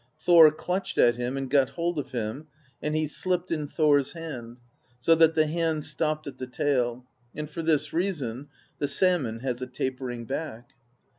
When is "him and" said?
1.17-1.47, 2.11-2.95